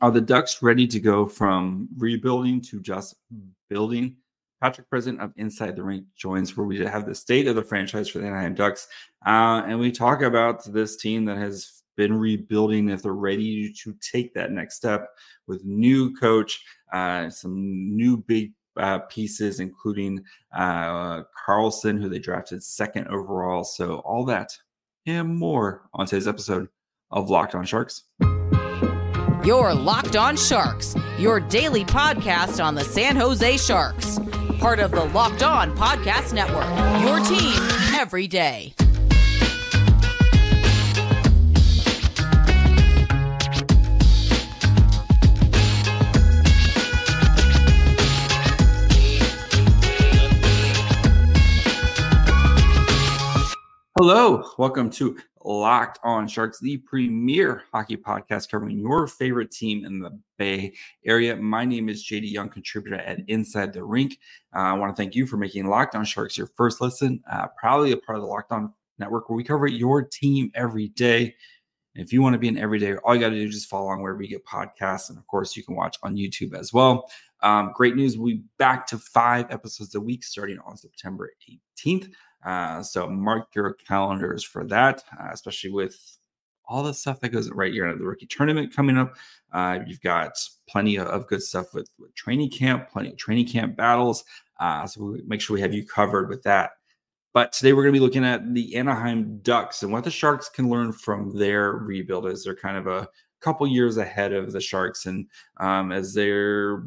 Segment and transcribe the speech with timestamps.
[0.00, 3.16] Are the Ducks ready to go from rebuilding to just
[3.68, 4.16] building?
[4.62, 8.08] Patrick Present of Inside the Rink joins where we have the state of the franchise
[8.08, 8.88] for the Anaheim Ducks.
[9.26, 13.94] Uh, and we talk about this team that has been rebuilding if they're ready to
[14.00, 15.08] take that next step
[15.46, 16.62] with new coach,
[16.94, 20.22] uh, some new big uh, pieces, including
[20.56, 23.64] uh, Carlsson, who they drafted second overall.
[23.64, 24.56] So, all that
[25.06, 26.68] and more on today's episode
[27.10, 28.04] of Locked On Sharks.
[29.44, 34.18] Your Locked On Sharks, your daily podcast on the San Jose Sharks,
[34.58, 36.68] part of the Locked On Podcast Network.
[37.00, 37.58] Your team
[37.98, 38.74] every day.
[53.96, 60.00] Hello, welcome to Locked On Sharks, the premier hockey podcast covering your favorite team in
[60.00, 61.34] the Bay Area.
[61.36, 64.18] My name is JD Young, contributor at Inside the Rink.
[64.54, 67.22] Uh, I want to thank you for making Locked On Sharks your first listen.
[67.30, 70.88] Uh, proudly a part of the Locked On Network, where we cover your team every
[70.88, 71.34] day.
[71.94, 73.68] And if you want to be an everyday, all you got to do is just
[73.68, 75.08] follow along wherever you get podcasts.
[75.08, 77.10] And of course, you can watch on YouTube as well.
[77.42, 78.16] Um, great news.
[78.16, 81.30] We'll be back to five episodes a week starting on September
[81.78, 82.10] 18th.
[82.44, 86.18] Uh, so mark your calendars for that, uh, especially with
[86.66, 89.14] all the stuff that goes right here at the rookie tournament coming up.
[89.52, 90.32] Uh, you've got
[90.68, 94.24] plenty of good stuff with, with, training camp, plenty of training camp battles.
[94.60, 96.70] Uh, so we make sure we have you covered with that.
[97.32, 100.48] But today we're going to be looking at the Anaheim Ducks and what the Sharks
[100.48, 103.08] can learn from their rebuild as they're kind of a
[103.40, 105.26] couple years ahead of the Sharks and
[105.58, 106.84] um, as they're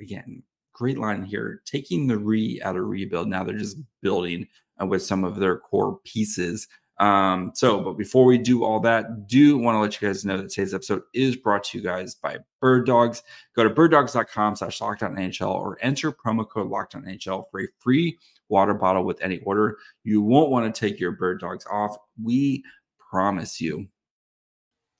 [0.00, 3.28] again great line here taking the re out of rebuild.
[3.28, 4.46] Now they're just building
[4.80, 6.68] uh, with some of their core pieces.
[7.00, 10.36] Um, so, but before we do all that, do want to let you guys know
[10.36, 13.22] that today's episode is brought to you guys by Bird Dogs.
[13.56, 18.16] Go to birddogs.com slash lockdown or enter promo code lockdown for a free
[18.48, 19.78] water bottle with any order.
[20.04, 21.96] You won't want to take your bird dogs off.
[22.22, 22.62] We
[23.10, 23.88] promise you.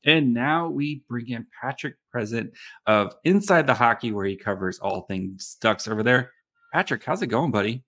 [0.05, 2.53] And now we bring in Patrick Present
[2.87, 6.33] of Inside the Hockey, where he covers all things Ducks over there.
[6.73, 7.83] Patrick, how's it going, buddy?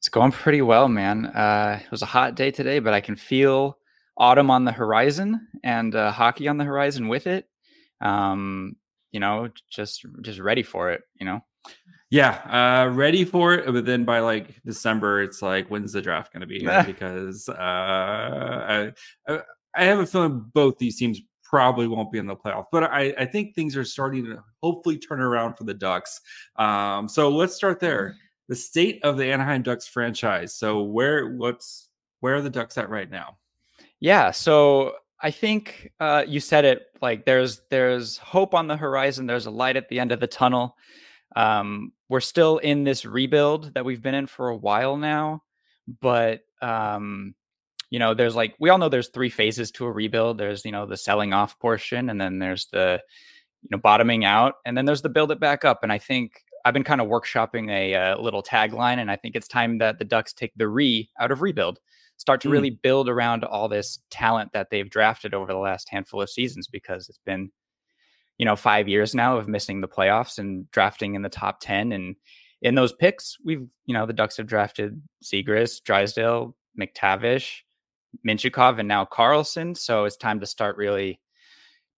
[0.00, 1.26] It's going pretty well, man.
[1.26, 3.76] Uh, it was a hot day today, but I can feel
[4.16, 7.46] autumn on the horizon and uh, hockey on the horizon with it.
[8.00, 8.76] Um,
[9.12, 11.02] you know, just just ready for it.
[11.16, 11.40] You know.
[12.08, 13.66] Yeah, uh, ready for it.
[13.66, 16.82] But then by like December, it's like, when's the draft going to be here?
[16.86, 18.92] because uh, I,
[19.76, 22.64] I have a feeling both these teams probably won't be in the playoff.
[22.72, 26.22] But I, I think things are starting to hopefully turn around for the Ducks.
[26.56, 28.16] Um, so let's start there
[28.50, 30.52] the state of the Anaheim Ducks franchise.
[30.52, 31.88] So where what's
[32.18, 33.38] where are the Ducks at right now?
[34.00, 39.26] Yeah, so I think uh, you said it like there's there's hope on the horizon.
[39.26, 40.76] There's a light at the end of the tunnel.
[41.36, 45.44] Um, we're still in this rebuild that we've been in for a while now,
[46.00, 47.36] but um,
[47.88, 50.38] you know, there's like we all know there's three phases to a rebuild.
[50.38, 53.00] There's you know the selling off portion, and then there's the
[53.62, 55.84] you know bottoming out, and then there's the build it back up.
[55.84, 59.16] And I think I've been kind of workshopping a, a, uh, little tagline, and I
[59.16, 61.80] think it's time that the Ducks take the re out of rebuild,
[62.16, 62.52] start to mm.
[62.52, 66.68] really build around all this talent that they've drafted over the last handful of seasons
[66.68, 67.50] because it's been,
[68.38, 71.92] you know, five years now of missing the playoffs and drafting in the top 10.
[71.92, 72.16] And
[72.62, 77.60] in those picks, we've, you know, the Ducks have drafted Zegras, Drysdale, McTavish,
[78.26, 79.76] Mintyukov, and now Carlsson.
[79.76, 81.20] So it's time to start really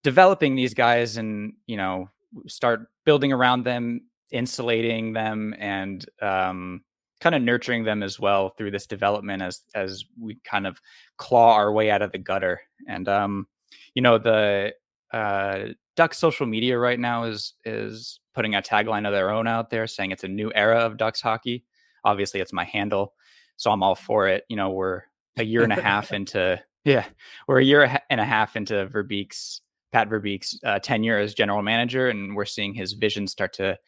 [0.04, 2.08] developing these guys and, you know,
[2.46, 6.82] start building around them insulating them and um,
[7.20, 10.80] kind of nurturing them as well through this development as as we kind of
[11.18, 12.60] claw our way out of the gutter.
[12.88, 13.46] And um,
[13.94, 14.74] you know, the
[15.12, 19.70] uh, Ducks social media right now is is putting a tagline of their own out
[19.70, 21.64] there, saying it's a new era of Ducks hockey.
[22.04, 23.14] Obviously, it's my handle,
[23.56, 24.44] so I'm all for it.
[24.48, 25.02] You know, we're
[25.36, 27.04] a year and a half into yeah,
[27.46, 29.60] we're a year and a half into Verbeek's
[29.92, 33.78] Pat Verbeek's uh, tenure as general manager, and we're seeing his vision start to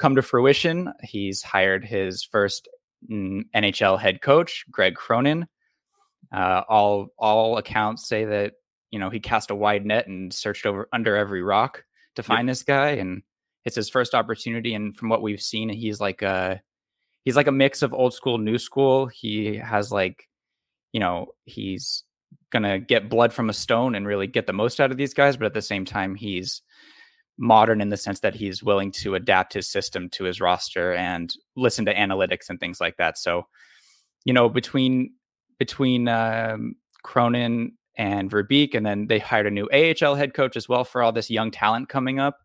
[0.00, 0.92] come to fruition.
[1.02, 2.68] He's hired his first
[3.08, 5.46] NHL head coach, Greg Cronin.
[6.32, 8.54] Uh, all all accounts say that
[8.90, 11.84] you know he cast a wide net and searched over under every rock
[12.16, 12.52] to find yep.
[12.52, 13.22] this guy, and
[13.64, 14.74] it's his first opportunity.
[14.74, 16.60] And from what we've seen, he's like a
[17.24, 19.06] he's like a mix of old school, new school.
[19.06, 20.28] He has like
[20.92, 22.04] you know he's
[22.50, 25.36] gonna get blood from a stone and really get the most out of these guys,
[25.36, 26.62] but at the same time, he's
[27.40, 31.34] modern in the sense that he's willing to adapt his system to his roster and
[31.56, 33.16] listen to analytics and things like that.
[33.16, 33.46] So,
[34.24, 35.14] you know, between
[35.58, 40.68] between um, Cronin and Verbeek, and then they hired a new AHL head coach as
[40.68, 42.38] well for all this young talent coming up.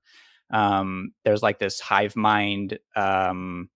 [0.50, 3.70] Um, there's like this hive mind um,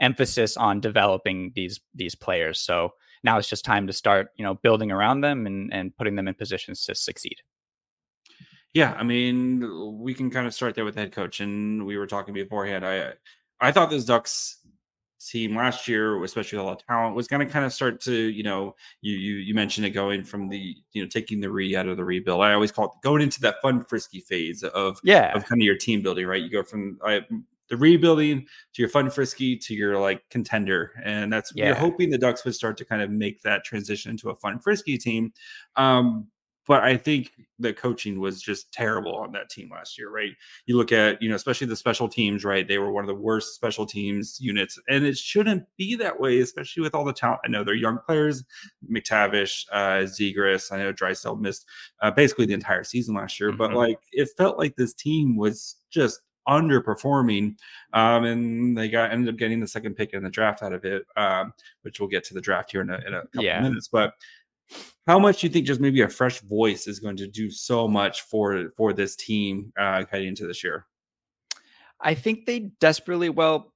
[0.00, 2.60] emphasis on developing these these players.
[2.60, 6.16] So now it's just time to start, you know, building around them and and putting
[6.16, 7.42] them in positions to succeed.
[8.78, 11.98] Yeah, I mean, we can kind of start there with the head coach, and we
[11.98, 12.86] were talking beforehand.
[12.86, 13.14] I
[13.60, 14.58] I thought this Ducks
[15.18, 18.00] team last year, especially with a lot of talent, was going to kind of start
[18.02, 21.50] to, you know, you you you mentioned it going from the, you know, taking the
[21.50, 22.40] re out of the rebuild.
[22.40, 25.66] I always call it going into that fun frisky phase of yeah of kind of
[25.66, 26.40] your team building, right?
[26.40, 27.22] You go from I,
[27.68, 28.42] the rebuilding
[28.74, 31.66] to your fun frisky to your like contender, and that's Yeah.
[31.66, 34.60] you're hoping the Ducks would start to kind of make that transition into a fun
[34.60, 35.32] frisky team.
[35.74, 36.28] Um,
[36.68, 40.30] but I think the coaching was just terrible on that team last year, right?
[40.66, 42.68] You look at, you know, especially the special teams, right?
[42.68, 46.38] They were one of the worst special teams units, and it shouldn't be that way,
[46.38, 47.40] especially with all the talent.
[47.44, 48.44] I know they're young players,
[48.88, 50.70] McTavish, uh, Zegras.
[50.70, 51.66] I know Drysdale missed
[52.00, 53.74] uh, basically the entire season last year, but Mhm.
[53.76, 57.56] like it felt like this team was just underperforming,
[57.92, 60.84] um, and they got ended up getting the second pick in the draft out of
[60.84, 63.58] it, um, which we'll get to the draft here in a, in a couple Yeah.
[63.58, 64.14] of minutes, but.
[65.06, 67.88] How much do you think just maybe a fresh voice is going to do so
[67.88, 70.86] much for for this team uh, heading into this year?
[72.00, 73.72] I think they desperately well.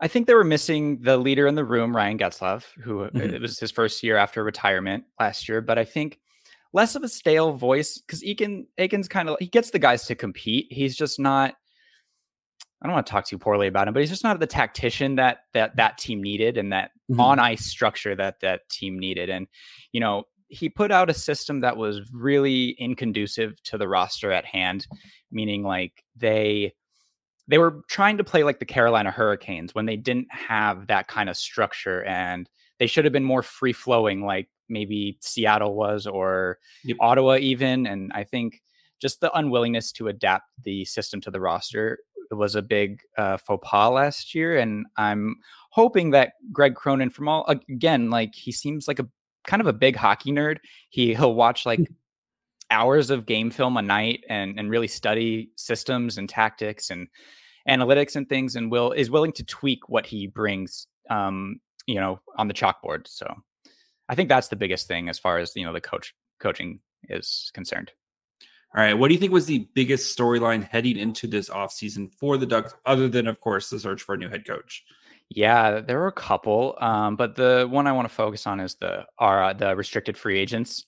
[0.00, 3.32] I think they were missing the leader in the room, Ryan Getzlaf, who uh, Mhm.
[3.32, 5.60] it was his first year after retirement last year.
[5.62, 6.18] But I think
[6.72, 10.14] less of a stale voice because Eakin Eakins kind of he gets the guys to
[10.14, 10.66] compete.
[10.70, 11.54] He's just not.
[12.82, 15.16] I don't want to talk too poorly about him, but he's just not the tactician
[15.16, 17.20] that that that team needed and that Mhm.
[17.20, 19.30] on ice structure that that team needed.
[19.30, 19.46] And
[19.92, 24.44] you know, he put out a system that was really inconducive to the roster at
[24.44, 24.86] hand,
[25.30, 26.74] meaning like they
[27.48, 31.30] they were trying to play like the Carolina Hurricanes when they didn't have that kind
[31.30, 32.48] of structure and
[32.78, 36.96] they should have been more free flowing like maybe Seattle was or Yep.
[37.00, 38.60] Ottawa even and I think
[39.00, 41.98] just the unwillingness to adapt the system to the roster
[42.30, 45.36] was a big uh, faux pas last year and I'm
[45.70, 49.08] hoping that Greg Cronin from all again like he seems like a
[49.46, 50.58] kind of a big hockey nerd.
[50.90, 51.80] He he'll watch like
[52.70, 57.08] hours of game film a night and and really study systems and tactics and
[57.68, 62.20] analytics and things and will is willing to tweak what he brings um you know
[62.36, 63.32] on the chalkboard so.
[64.08, 67.50] I think that's the biggest thing as far as you know the coach coaching is
[67.54, 67.92] concerned
[68.74, 72.36] All right, what do you think was the biggest storyline heading into this offseason for
[72.36, 74.84] the Ducks, other than, of course, the search for a new head coach?
[75.30, 78.76] yeah there were a couple um but the one i want to focus on is
[78.76, 80.86] the are uh, the restricted free agents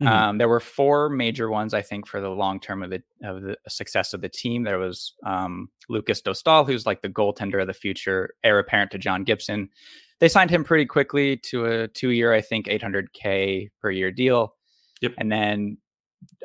[0.00, 0.08] Mhm.
[0.08, 3.42] Um, there were four major ones, I think, for the long term of the of
[3.42, 4.62] the success of the team.
[4.62, 8.98] There was um, Lukas Dostal, who's like the goaltender of the future, heir apparent to
[8.98, 9.68] John Gibson.
[10.18, 14.54] They signed him pretty quickly to a two year, I think, 800k per year deal.
[15.02, 15.14] Yep.
[15.18, 15.78] And then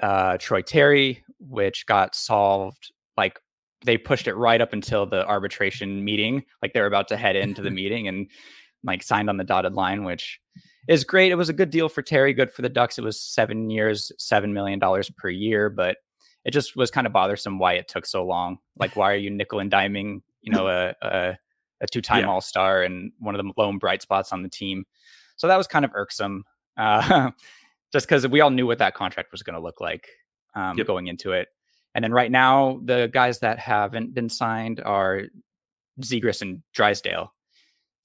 [0.01, 3.39] uh, Troy Terry, which got solved like
[3.85, 7.35] they pushed it right up until the arbitration meeting, like they were about to head
[7.35, 8.29] into the meeting and
[8.83, 10.39] like signed on the dotted line, which
[10.87, 11.31] is great.
[11.31, 12.97] It was a good deal for Terry, good for the Ducks.
[12.97, 15.97] It was seven years, seven million dollars per year, but
[16.43, 18.57] it just was kind of bothersome why it took so long.
[18.77, 21.37] Like, why are you nickel and diming, you know, a a,
[21.81, 22.29] a two time Yeah.
[22.29, 24.85] All Star and one of the lone bright spots on the team?
[25.37, 26.43] So that was kind of irksome,
[26.77, 27.31] uh,
[27.95, 30.09] just because we all knew what that contract was going to look like
[30.53, 30.85] um, Yep.
[30.85, 31.47] going into it.
[31.93, 35.21] And then right now, the guys that haven't been signed are
[36.01, 37.33] Zegras and Drysdale.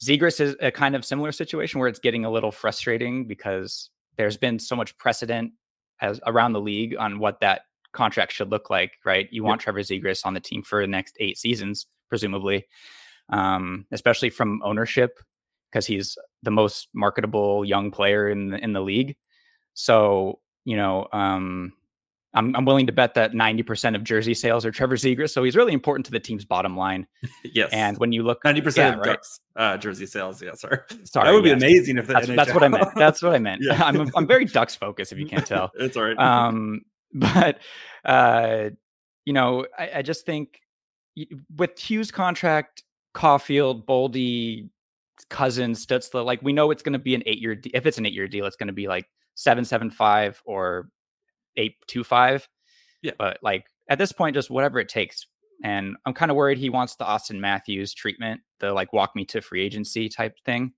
[0.00, 4.36] Zegras is a kind of similar situation where it's getting a little frustrating because there's
[4.36, 5.50] been so much precedent
[6.00, 7.62] as around the league on what that
[7.92, 9.26] contract should look like, right?
[9.32, 12.64] You want Trevor Zegras on the team for the next eight seasons, presumably,
[13.30, 15.18] um, especially from ownership
[15.72, 19.16] because he's the most marketable young player in the, in the league.
[19.74, 21.72] So you know, um,
[22.34, 25.30] I'm I'm willing to bet that 90% of jersey sales are Trevor Zegras.
[25.30, 27.06] So he's really important to the team's bottom line.
[27.44, 27.70] yes.
[27.72, 29.14] And when you look, ninety percent yeah, of right.
[29.14, 30.40] Ducks uh, jersey sales.
[30.40, 30.78] Yeah, sorry.
[31.04, 32.88] Sorry, that would be amazing if That's, that's what I meant.
[32.94, 33.62] That's what I meant.
[33.70, 33.82] Yeah.
[33.84, 35.70] I'm I'm very Ducks focused, if you can't tell.
[35.74, 36.18] it's all right.
[36.18, 37.58] Um, but
[38.04, 38.70] uh,
[39.24, 40.60] you know, I, I just think
[41.56, 44.68] with Hughes' contract, Caulfield, Boldy,
[45.28, 47.56] Cousins, Stützle, like we know it's going to be an eight-year.
[47.56, 50.88] De- if it's an eight-year deal, it's going to be like seven seven five or
[51.56, 52.48] eight two five.
[53.02, 53.12] Yeah.
[53.18, 55.26] But like at this point, just whatever it takes.
[55.62, 59.24] And I'm kind of worried he wants the Auston Matthews treatment, the like walk me
[59.26, 60.72] to free agency type thing.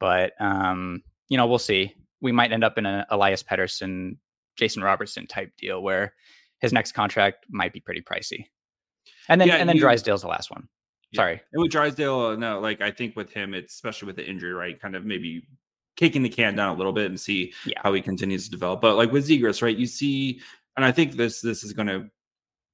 [0.00, 1.94] But um, you know, we'll see.
[2.20, 4.16] We might end up in an Elias Pettersson,
[4.56, 6.14] Jason Robertson type deal where
[6.58, 8.44] his next contract might be pretty pricey.
[9.28, 10.68] And then Yeah, and then you- Drysdale's the last one.
[11.12, 11.18] Yeah.
[11.18, 11.40] Sorry.
[11.52, 14.52] And with Drysdale, uh, no, like I think with him, it's especially with the injury,
[14.52, 14.80] right?
[14.80, 15.42] Kind of maybe
[15.96, 17.80] kicking the can down a little bit and see Yeah.
[17.82, 18.80] how he continues to develop.
[18.80, 19.76] But like with Zegras, right?
[19.76, 20.40] You see,
[20.76, 22.10] and I think this this is going to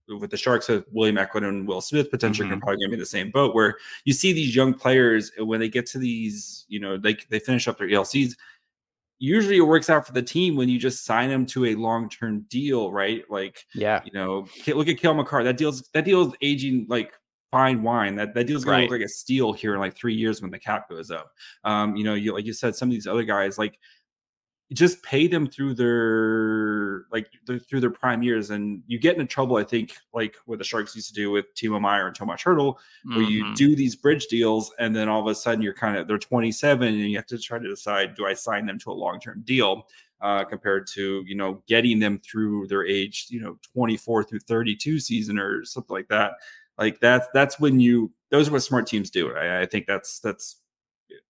[0.08, 2.60] with the Sharks with William Eklund and Will Smith potentially are mm-hmm.
[2.60, 5.58] probably going to be in the same boat where you see these young players when
[5.60, 8.34] they get to these, you know, they they finish up their ELCs.
[9.18, 12.08] Usually it works out for the team when you just sign them to a long
[12.08, 13.24] term deal, right?
[13.30, 14.02] Like Yeah.
[14.04, 15.42] you know, look at Cale Makar.
[15.42, 17.12] That deal's that deal's aging like
[17.50, 18.16] fine wine.
[18.16, 18.82] That that deal's gonna Right.
[18.90, 21.32] look like a steal here in like three years when the cap goes up.
[21.64, 23.78] Um, you know, you like you said, some of these other guys like
[24.72, 29.26] just pay them through their like their, through their prime years, and you get into
[29.26, 29.56] trouble.
[29.56, 32.74] I think like what the Sharks used to do with Timo Meier and Tomas Hertl,
[33.04, 33.54] where you Mhm.
[33.54, 36.88] do these bridge deals, and then all of a sudden you're kind of they're 27,
[36.88, 39.42] and you have to try to decide do I sign them to a long term
[39.46, 39.88] deal
[40.20, 44.98] uh, compared to you know getting them through their age, you know 24 through 32
[44.98, 46.32] season or something like that.
[46.78, 49.34] Like that's that's when you those are what smart teams do.
[49.34, 50.60] I, I think that's that's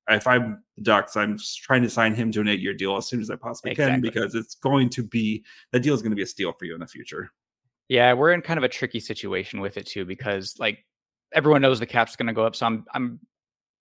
[0.09, 3.07] if I'm the Ducks, I'm trying to sign him to an eight year deal as
[3.07, 6.17] soon as I possibly can because it's going to be that deal is going to
[6.17, 7.31] be a steal for you in the future.
[7.89, 10.85] Yeah, we're in kind of a tricky situation with it too because like
[11.33, 12.57] everyone knows the cap's going to go up.
[12.57, 13.21] So I'm I'm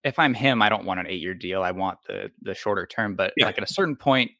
[0.03, 1.63] if I'm him, I don't want an eight year deal.
[1.63, 3.15] I want the the shorter term.
[3.15, 3.45] But Yeah.
[3.45, 4.31] like at a certain point,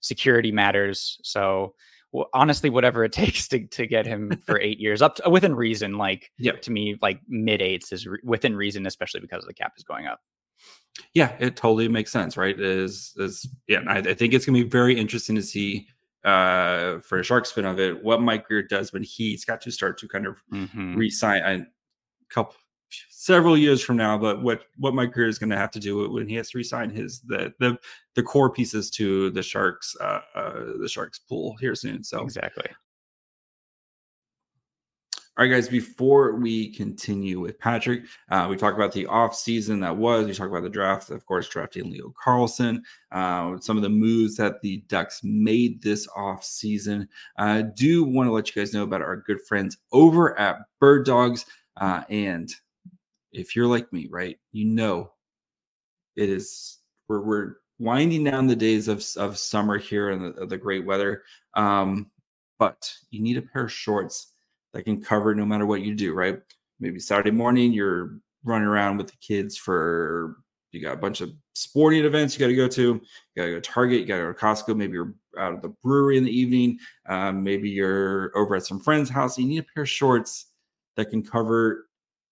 [0.00, 1.18] security matters.
[1.22, 1.74] So
[2.32, 5.98] honestly, whatever it takes to to get him for eight years up to, within reason.
[5.98, 6.52] Like Yeah.
[6.52, 10.06] to me, like mid eights is re- within reason, especially because the cap is going
[10.06, 10.20] up.
[11.12, 12.58] Yeah, it totally makes sense, right?
[12.58, 15.86] Is is yeah, I, I think it's gonna be very interesting to see
[16.24, 19.70] uh for a shark spin of it what Mike Grier does when he's got to
[19.70, 20.96] start to kind of Mhm.
[20.96, 21.66] re-sign a
[22.30, 22.56] couple
[23.10, 26.28] several years from now, but what what Mike Grier is gonna have to do when
[26.28, 27.78] he has to resign his the the
[28.14, 32.04] the core pieces to the Sharks uh, uh the Sharks pool here soon.
[32.04, 32.68] So Exactly.
[35.38, 39.80] All right, guys, before we continue with Patrick, uh, we talked about the off season
[39.80, 40.24] that was.
[40.24, 42.80] We talked about the draft, of course, drafting Leo Carlsson,
[43.12, 47.06] uh, some of the moves that the Ducks made this off season.
[47.36, 51.04] I do want to let you guys know about our good friends over at Bird
[51.04, 51.44] Dogs.
[51.76, 52.50] Uh, and
[53.36, 55.12] if you're like me, right, you know
[56.16, 56.78] it is,
[57.08, 61.22] we're, we're winding down the days of, of summer here and the, the great weather.
[61.54, 62.10] Um,
[62.58, 64.32] but you need a pair of shorts
[64.72, 66.38] that can cover no matter what you do, right?
[66.80, 70.36] Maybe Saturday morning you're running around with the kids for
[70.72, 72.82] you got a bunch of sporting events you got to go to.
[72.82, 73.00] You
[73.36, 74.76] got to go to Target, you got to go to Costco.
[74.76, 76.78] Maybe you're out at the brewery in the evening.
[77.08, 79.38] Um, maybe you're over at some friend's house.
[79.38, 80.46] You need a pair of shorts
[80.96, 81.85] that can cover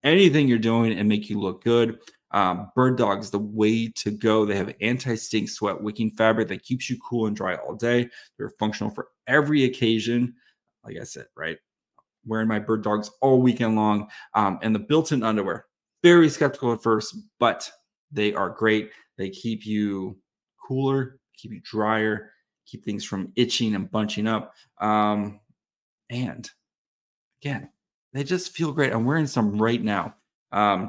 [0.05, 1.99] anything you're doing and make you look good.
[2.31, 4.45] Um, Bird Dog is the way to go.
[4.45, 8.09] They have anti-stink sweat wicking fabric that keeps you cool and dry all day.
[8.37, 10.35] They're functional for every occasion.
[10.85, 11.59] Like I said, right?
[12.27, 14.09] wearing my bird dogs all weekend long.
[14.35, 15.67] Um, and the built-in underwear,
[16.03, 17.71] very skeptical at first, but
[18.13, 18.91] they are great.
[19.17, 20.19] They keep you
[20.67, 22.31] cooler, keep you drier,
[22.67, 24.55] keep things from itching and bunching up.
[24.81, 25.41] Um,
[26.11, 26.49] and
[27.43, 27.71] again,
[28.15, 28.93] they just feel great.
[28.93, 30.15] I'm wearing some right now.
[30.53, 30.89] Um,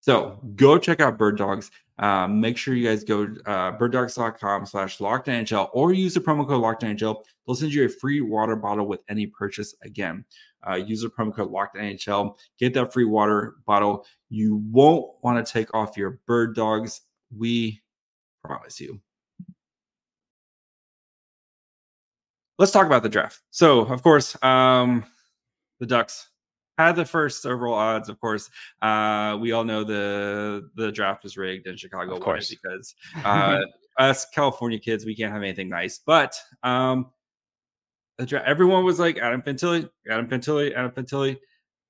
[0.00, 1.70] so go check out Bird Dogs.
[1.98, 6.62] Um, make sure you guys go uh, birddogs.com slash lockedonnhl or use the promo code
[6.62, 7.22] lockedonnhl.
[7.46, 10.24] They'll send you a free water bottle with any purchase again.
[10.68, 12.36] Uh, use the promo code lockedonnhl.
[12.58, 14.04] Get that free water bottle.
[14.28, 17.02] You won't want to take off your bird dogs.
[17.34, 17.80] We
[18.42, 19.00] promise you.
[22.58, 23.40] Let's talk about the draft.
[23.50, 25.04] So, of course, um,
[25.80, 26.28] the Ducks
[26.78, 28.08] had the first overall odds.
[28.08, 28.50] Of course,
[28.82, 32.48] uh, we all know the the draft was rigged and Chicago Of won it course.
[32.48, 33.60] because uh,
[33.98, 35.98] us California kids we can't have anything nice.
[36.04, 37.10] But um,
[38.18, 41.38] the dra- everyone was like Adam Fantilli, Adam Fantilli, Adam Fantilli.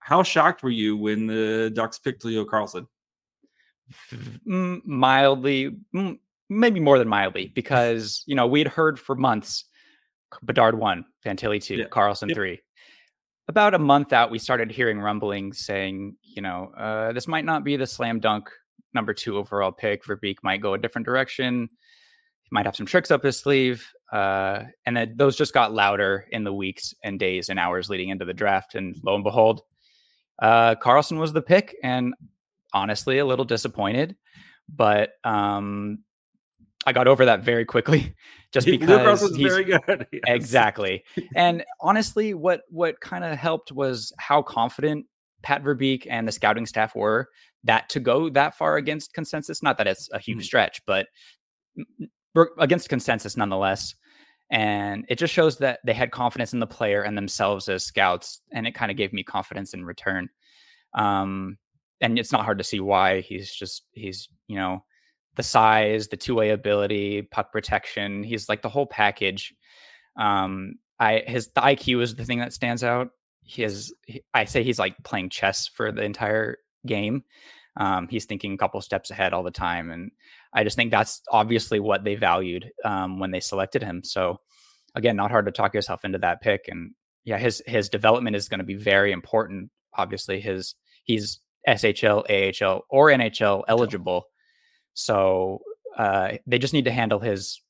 [0.01, 2.87] How shocked were you when the Ducks picked Leo Carlsson?
[4.47, 5.77] Mm, mildly,
[6.51, 9.65] maybe more than mildly, because you know we'd heard for months
[10.43, 11.85] Bedard one, Fantilli two, Yeah.
[11.87, 12.37] Carlsson Yep.
[12.37, 12.61] three.
[13.47, 17.63] About a month out, we started hearing rumblings saying, you know, uh, this might not
[17.63, 18.49] be the slam dunk
[18.95, 20.05] number two overall pick.
[20.05, 21.69] Verbeek might go a different direction.
[22.43, 23.87] He might have some tricks up his sleeve.
[24.11, 28.09] Uh, and then those just got louder in the weeks and days and hours leading
[28.09, 28.77] into the draft.
[28.77, 29.63] And lo and behold,
[30.41, 31.77] uh, Carlsson was the pick.
[31.83, 32.15] And
[32.73, 34.17] honestly, a little disappointed.
[34.75, 35.99] But um,
[36.87, 38.15] I got over that very quickly
[38.53, 40.07] just because Carlsson's he's very good.
[40.13, 40.23] Yes.
[40.27, 41.05] exactly.
[41.37, 45.07] And honestly, what what kind of helped was how confident
[45.43, 47.29] Pat Verbeek and the scouting staff were
[47.65, 49.63] that to go that far against consensus.
[49.63, 50.45] Not that it's a huge Mhm.
[50.45, 51.07] stretch, but
[51.79, 53.95] m- m- we're against consensus nonetheless.
[54.51, 58.43] And it just shows that they had confidence in the player and themselves as scouts,
[58.53, 60.29] and it kind of gave me confidence in return.
[60.95, 61.57] Um,
[62.01, 64.85] and it's not hard to see why he's just he's you know
[65.37, 68.23] the size, the two way ability, puck protection.
[68.23, 69.55] He's like the whole package.
[70.17, 73.11] Um, I his the IQ is the thing that stands out.
[73.43, 77.25] He has he, I say he's like playing chess for the entire game.
[77.77, 80.13] Um, he's thinking a couple steps ahead all the time, and
[80.53, 84.05] I just think that's obviously what they valued um, when they selected him.
[84.05, 84.39] So
[84.95, 86.93] again, not hard to talk yourself into that pick, and
[87.25, 89.71] yeah, his his development is going to be very important.
[89.97, 94.27] Obviously, his he's SHL, AHL, or NHL eligible,
[94.95, 95.63] so
[95.97, 97.61] uh, they just need to handle his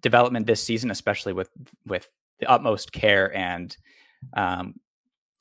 [0.00, 1.50] development this season, especially with
[1.86, 2.08] with
[2.40, 3.76] the utmost care and
[4.34, 4.74] um,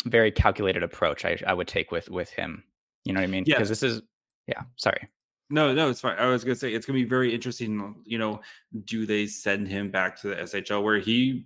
[0.06, 1.26] very calculated approach.
[1.26, 2.64] I, I would take with with him.
[3.04, 3.44] You know what I mean?
[3.46, 3.56] Yeah.
[3.56, 4.02] Because this is
[4.48, 4.62] yeah.
[4.78, 5.08] Sorry.
[5.50, 6.18] No, no, it's fine.
[6.18, 7.96] I was gonna say it's gonna be very interesting.
[8.06, 8.42] You know,
[8.86, 11.46] do they send him back to the SHL where he,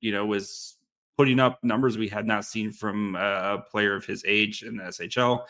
[0.00, 0.76] you know, was
[1.16, 4.84] putting up numbers we had not seen from a player of his age in the
[4.84, 5.44] SHL?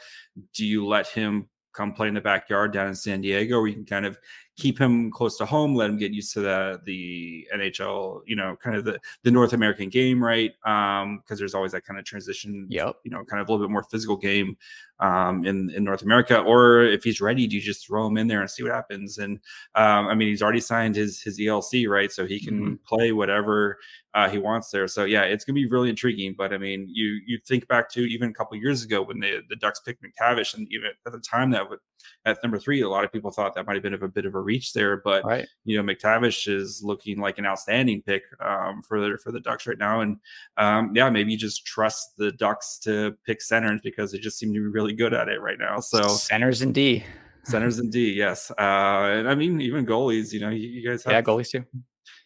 [0.54, 3.74] Do you let him come play in the backyard down in San Diego, where you
[3.74, 4.18] can kind of
[4.56, 8.56] keep him close to home, let him get used to the the NHL, you know,
[8.56, 10.52] kind of the the North American game, right?
[10.64, 12.96] Um, because there's always that kind of transition, Yep.
[13.04, 14.56] you know, kind of a little bit more physical game
[15.00, 16.38] um in in North America.
[16.40, 19.18] Or if he's ready, do you just throw him in there and see what happens?
[19.18, 19.38] And
[19.74, 22.10] um, I mean, he's already signed his his ELC, right?
[22.10, 23.78] So he can play whatever
[24.14, 24.88] uh, he wants there.
[24.88, 26.34] So yeah, it's gonna be really intriguing.
[26.36, 29.42] But I mean, you you think back to even a couple years ago when the
[29.50, 31.80] the Ducks picked McTavish, and even at the time that would
[32.24, 34.34] at number three, a lot of people thought that might have been a bit of
[34.34, 34.96] a reach there.
[34.98, 35.46] But Right.
[35.64, 39.66] you know, McTavish is looking like an outstanding pick um, for the for the Ducks
[39.66, 40.00] right now.
[40.00, 40.18] And
[40.56, 44.50] um, yeah, maybe you just trust the Ducks to pick centers because they just seem
[44.54, 45.80] to be really good at it right now.
[45.80, 47.04] So centers and D.
[47.44, 48.50] centers and D, yes.
[48.50, 50.32] Uh, and I mean, even goalies.
[50.32, 51.64] You know, you, you guys have Yeah, goalies too.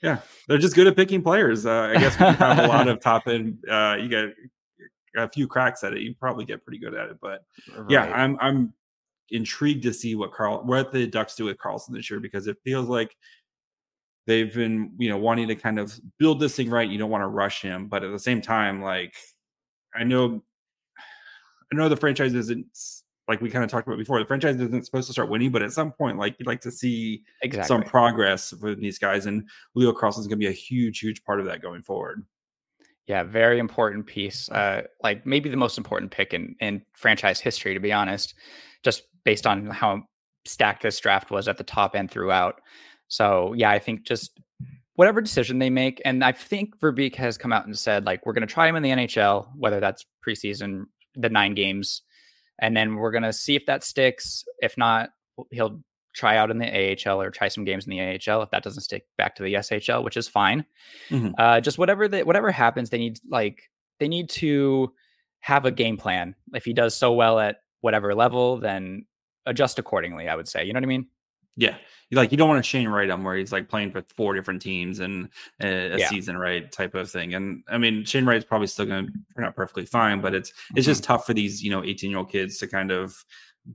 [0.03, 0.19] yeah,
[0.49, 1.67] they're just good at picking players.
[1.67, 4.27] Uh, I guess you have a lot of top end, uh, you get
[5.17, 6.01] a few cracks at it.
[6.03, 7.17] You probably get pretty good at it.
[7.21, 7.45] But
[7.89, 8.73] yeah, I'm I'm
[9.31, 12.57] intrigued to see what Carl what the Ducks do with Carlsson this year because it
[12.65, 13.17] feels like
[14.27, 16.89] they've been you know wanting to kind of build this thing right.
[16.89, 19.15] You don't want to rush him, but at the same time, like
[19.95, 20.43] I know,
[21.73, 22.67] I know the franchise isn't
[23.29, 24.19] like we kind of talked about before.
[24.19, 26.71] The franchise isn't supposed to start winning, but at some point, like you'd like to
[26.71, 27.69] see exactly.
[27.69, 31.39] some progress with these guys, and Leo Carlsson's going to be a huge, huge part
[31.39, 32.25] of that going forward.
[33.07, 34.49] Yeah, very important piece.
[34.51, 38.35] Uh, like maybe the most important pick in, in franchise history, to be honest,
[38.83, 40.03] just based on how
[40.45, 42.61] stacked this draft was at the top and throughout.
[43.09, 44.39] So yeah, I think just
[44.95, 48.33] whatever decision they make, and I think Verbeek has come out and said like we're
[48.33, 52.03] going to try him in the NHL, whether that's preseason, the nine games,
[52.61, 54.45] and then we're going to see if that sticks.
[54.61, 55.11] If not,
[55.51, 55.81] he'll
[56.15, 56.67] try out in the
[57.07, 58.43] AHL or try some games in the AHL.
[58.43, 60.65] If that doesn't stick, back to the SHL, which is fine.
[61.09, 61.35] Mhm.
[61.39, 64.93] Uh, just whatever they, whatever happens, they need like they need to
[65.41, 66.35] have a game plan.
[66.53, 69.07] If he does so well at whatever level, then
[69.47, 70.29] adjust accordingly.
[70.29, 70.65] I would say.
[70.65, 71.07] You know what I mean?
[71.57, 71.77] Yeah,
[72.13, 74.63] like you don't want to Shane Wright him where he's like playing for four different
[74.63, 75.29] teams and
[75.61, 76.09] a, a Yeah.
[76.09, 76.71] season, right?
[76.71, 77.35] Type of thing.
[77.35, 80.51] And I mean, Shane Wright's probably still going to turn out perfectly fine, but it's
[80.51, 80.81] it's Mm-hmm.
[80.83, 83.15] just tough for these you know 18 year old kids to kind of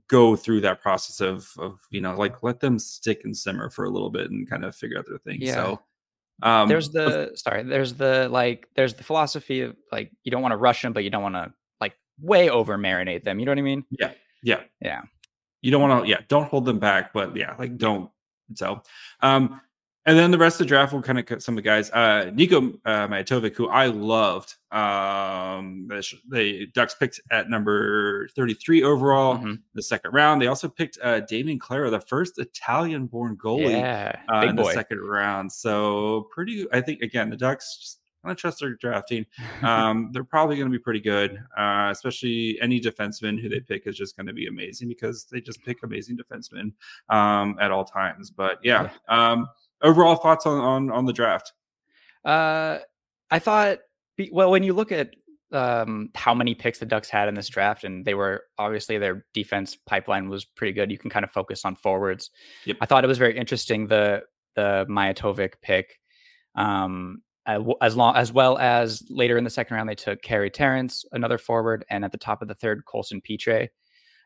[0.08, 3.84] go through that process of of you know like let them stick and simmer for
[3.84, 5.40] a little bit and kind of figure out their thing.
[5.40, 5.54] Yeah.
[5.54, 5.80] So
[6.42, 7.62] um, there's the sorry.
[7.62, 8.68] There's the like.
[8.74, 11.34] There's the philosophy of like you don't want to rush them, but you don't want
[11.36, 11.52] to
[12.20, 13.38] way over marinate them.
[13.38, 13.84] You know what I mean?
[13.90, 14.12] Yeah.
[14.42, 14.60] Yeah.
[14.80, 15.02] Yeah.
[15.62, 18.10] You don't want to, yeah, don't hold them back, but yeah, like don't.
[18.54, 18.82] So,
[19.20, 19.60] um,
[20.08, 21.90] and then the rest of the draft will kind of cut some of the guys.
[21.90, 28.84] Uh, Nico uh, Myatovic, who I loved, um, the, the Ducks picked at number 33
[28.84, 29.58] overall, Mhm.
[29.74, 30.40] the second round.
[30.40, 34.64] They also picked uh, Damian Clara, the first Italian born goalie Yeah, uh, in boy.
[34.68, 35.50] the second round.
[35.50, 37.96] So, pretty, I think, again, the Ducks
[38.30, 39.26] of trust their drafting
[39.62, 41.38] um, they're probably going to be pretty good.
[41.56, 45.40] Uh, especially any defenseman who they pick is just going to be amazing because they
[45.40, 46.72] just pick amazing defensemen
[47.08, 48.30] um, at all times.
[48.30, 49.48] But yeah, um,
[49.82, 51.52] overall thoughts on, on on the draft?
[52.24, 52.78] Uh,
[53.30, 53.78] I thought,
[54.32, 55.14] well, when you look at
[55.52, 59.24] um, how many picks the Ducks had in this draft, and they were obviously their
[59.32, 60.90] defense pipeline was pretty good.
[60.90, 62.30] You can kind of focus on forwards.
[62.64, 62.78] Yep.
[62.80, 64.22] I thought it was very interesting the
[64.54, 65.98] the Myatovic pick.
[66.54, 67.22] Um,
[67.80, 71.38] as long as well as later in the second round, they took Carey Terrance, another
[71.38, 73.68] forward, and at the top of the third, Coulson Pitre,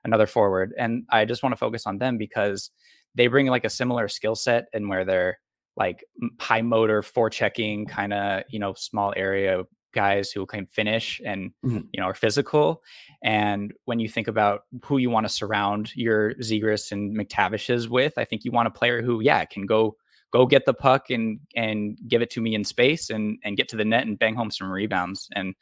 [0.05, 0.73] another forward.
[0.79, 2.71] And I just want to focus on them because
[3.15, 5.39] they bring like a similar skill set and where they're
[5.77, 6.05] like
[6.41, 11.89] high motor, forechecking, kind of you know small area guys who can finish and Mhm.
[11.93, 12.83] you know are physical.
[13.25, 18.15] And when you think about who you want to surround your Zegras and McTavishes with,
[18.17, 19.97] I think you want a player who, yeah, can go
[20.33, 23.69] go get the puck and and give it to me in space and and get
[23.69, 25.29] to the net and bang home some rebounds.
[25.35, 25.55] And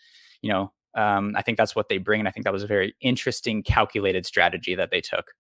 [0.43, 2.69] you know, um, I think that's what they bring, and I think that was a
[2.69, 5.33] very interesting, calculated strategy that they took.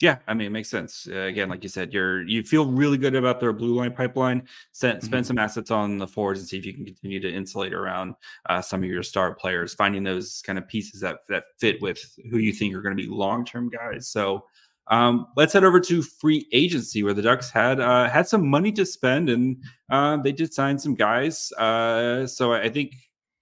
[0.00, 1.06] Yeah, I mean, it makes sense.
[1.10, 4.48] Uh, again, like you said, you're you feel really good about their blue line pipeline.
[4.72, 5.06] Spend, mm-hmm.
[5.06, 8.14] spend some assets on the forwards and see if you can continue to insulate around
[8.48, 12.00] uh, some of your star players, finding those kind of pieces that that fit with
[12.30, 14.08] who you think are going to be long term guys.
[14.08, 14.44] So
[14.88, 18.70] um, let's head over to free agency where the Ducks had uh, had some money
[18.72, 21.52] to spend and uh, they did sign some guys.
[21.52, 22.94] Uh, so I think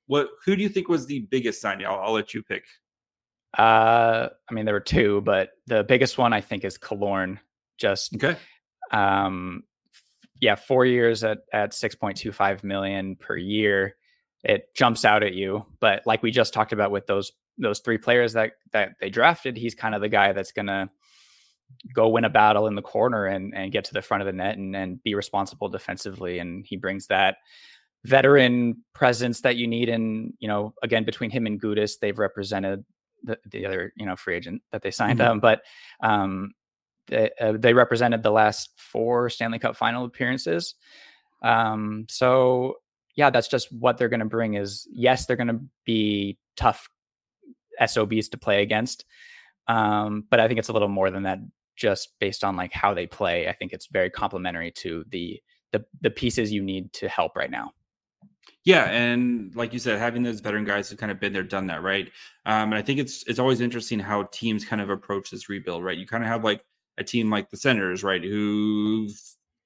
[0.07, 1.87] what who do you think was the biggest signing?
[1.87, 2.65] I'll, I'll let you pick.
[3.59, 7.39] Uh, I mean, there were two, but the biggest one I think is Killorn.
[7.77, 8.37] Just okay.
[8.93, 9.65] Um,
[10.41, 13.97] yeah, four years at at six point two five million per year.
[14.45, 17.99] It jumps out at you, but like we just talked about with those those three
[17.99, 20.89] players that that they drafted, he's kind of the guy that's gonna
[21.95, 24.33] go win a battle in the corner and and get to the front of the
[24.33, 26.39] net and and be responsible defensively.
[26.39, 27.37] And he brings that
[28.05, 29.89] veteran presence that you need.
[29.89, 32.85] And you know, again, between him and Gudas, they've represented
[33.23, 35.21] the, the other you know free agent that they signed.
[35.21, 35.33] Mm-hmm.
[35.33, 35.63] Um, but
[36.03, 36.53] um,
[37.09, 40.75] they, uh, they represented the last four Stanley Cup final appearances.
[41.43, 42.77] Um, so
[43.15, 44.55] yeah, that's just what they're going to bring.
[44.55, 46.89] Is yes, they're going to be tough
[47.85, 49.05] SOBs to play against,
[49.69, 51.39] um, but I think it's a little more than that.
[51.77, 55.41] Just based on like how they play, I think it's very complementary to the
[55.73, 57.73] the the pieces you need to help right now.
[58.65, 61.67] Yeah, and like you said, having those veteran guys who've kind of been there, done
[61.67, 62.07] that, right?
[62.47, 65.83] Um, and I think it's it's always interesting how teams kind of approach this rebuild,
[65.83, 65.99] right?
[65.99, 66.65] You kind of have like
[66.99, 69.11] a team like the Senators, right, who've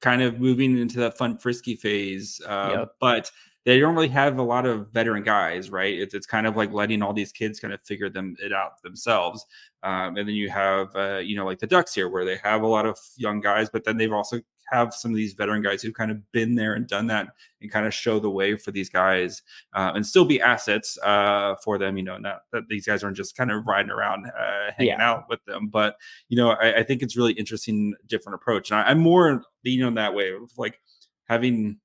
[0.00, 2.88] kind of moving into that fun frisky phase, uh, yep.
[3.00, 3.30] but
[3.66, 5.92] they don't really have a lot of veteran guys, right?
[5.92, 8.80] It's it's kind of like letting all these kids kind of figure them it out
[8.82, 9.44] themselves.
[9.82, 12.62] Um, and then you have uh, you know like the Ducks here, where they have
[12.62, 15.82] a lot of young guys, but then they've also have some of these veteran guys
[15.82, 17.28] who've kind of been there and done that
[17.60, 19.42] and kind of show the way for these guys
[19.74, 21.96] uh, and still be assets uh, for them.
[21.96, 25.10] You know, not that these guys aren't just kind of riding around uh, hanging yeah.
[25.10, 25.96] out with them, but
[26.28, 28.70] you know, I, I, think it's really interesting, different approach.
[28.70, 30.80] And I, am more leaning on that way of like
[31.24, 31.78] having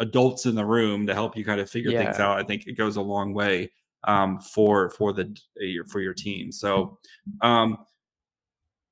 [0.00, 2.04] adults in the room to help you kind of figure yeah.
[2.04, 2.38] things out.
[2.38, 3.70] I think it goes a long way
[4.04, 5.36] um, for for the
[5.90, 6.52] for your team.
[6.52, 6.98] So.
[7.42, 7.78] Um,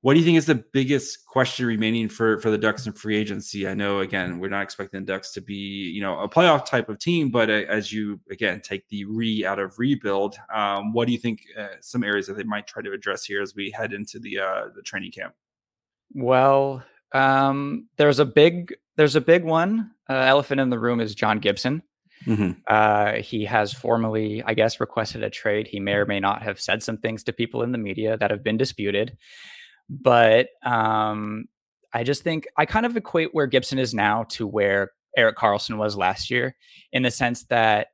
[0.07, 3.17] what do you think is the biggest question remaining for for the Ducks in free
[3.17, 3.67] agency?
[3.67, 6.89] I know again we're not expecting the Ducks to be you know a playoff type
[6.89, 11.07] of team, but uh, as you again take the re out of rebuild, um, what
[11.07, 13.69] do you think uh, some areas that they might try to address here as we
[13.73, 15.35] head into the uh, the training camp?
[16.15, 19.91] Well, um, there's a big there's a big one.
[20.09, 21.83] Uh, elephant in the room is John Gibson.
[22.25, 22.53] Mm-hmm.
[22.67, 25.67] Uh, he has formally, I guess, requested a trade.
[25.67, 28.31] He may or may not have said some things to people in the media that
[28.31, 29.17] have been disputed.
[29.91, 31.47] But um,
[31.93, 35.77] I just think I kind of equate where Gibson is now to where Erik Karlsson
[35.77, 36.57] was last year,
[36.93, 37.89] in the sense that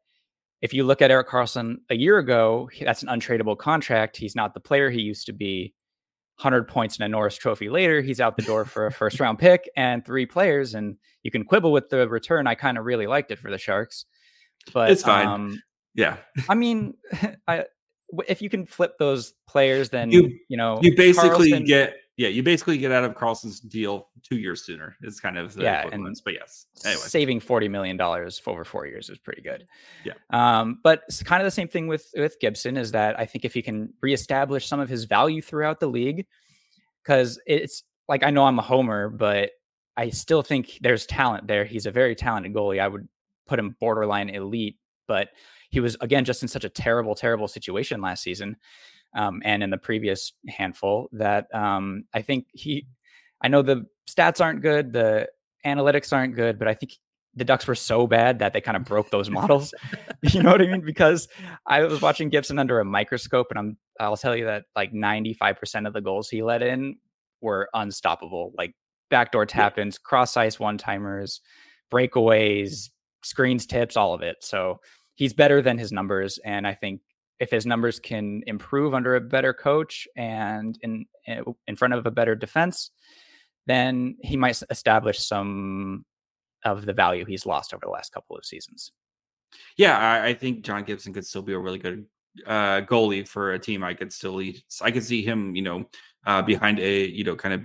[0.60, 4.16] if you look at Erik Karlsson a year ago, that's an untradeable contract.
[4.16, 5.74] He's not the player he used to be.
[6.42, 9.38] 100 points in a Norris trophy later, he's out the door for a first round
[9.38, 10.74] pick and three players.
[10.74, 12.46] And you can quibble with the return.
[12.46, 14.04] I kind of really liked it for the Sharks.
[14.72, 15.26] But it's fine.
[15.26, 15.62] Um,
[15.94, 16.16] yeah.
[16.48, 16.94] I mean,
[17.48, 17.64] I,
[18.28, 22.28] if you can flip those players, then you, you know you basically Karlsson, get yeah
[22.28, 24.96] you basically get out of Karlsson's deal two years sooner.
[25.02, 27.00] It's kind of the yeah, and but yes, anyway.
[27.00, 29.66] saving forty million dollars over four years is pretty good.
[30.04, 33.26] Yeah, um, but it's kind of the same thing with with Gibson is that I
[33.26, 36.26] think if he can reestablish some of his value throughout the league,
[37.02, 39.50] because it's like I know I'm a homer, but
[39.96, 41.64] I still think there's talent there.
[41.64, 42.80] He's a very talented goalie.
[42.80, 43.08] I would
[43.46, 45.28] put him borderline elite, but
[45.70, 48.56] he was again just in such a terrible, terrible situation last season,
[49.14, 52.86] um, and in the previous handful that um, I think he.
[53.44, 55.28] I know the stats aren't good, the
[55.66, 56.92] analytics aren't good, but I think
[57.34, 59.74] the Ducks were so bad that they kind of broke those models.
[60.22, 60.82] you know what I mean?
[60.84, 61.28] Because
[61.66, 65.86] I was watching Gibson under a microscope, and I'm I'll tell you that like 95%
[65.86, 66.96] of the goals he let in
[67.40, 68.74] were unstoppable, like
[69.10, 71.40] backdoor tap ins, cross ice one timers,
[71.92, 72.90] breakaways,
[73.22, 74.36] screens, tips, all of it.
[74.40, 74.80] So
[75.14, 77.00] he's better than his numbers, and I think
[77.42, 81.04] if his numbers can improve under a better coach and in
[81.66, 82.92] in front of a better defense,
[83.66, 86.04] then he might establish some
[86.64, 88.92] of the value he's lost over the last couple of seasons.
[89.76, 92.06] Yeah, I, I think John Gibson could still be a really good
[92.46, 93.82] uh, goalie for a team.
[93.82, 94.62] I could still lead.
[94.80, 95.90] I could see him, you know,
[96.24, 97.62] uh, behind a you know kind of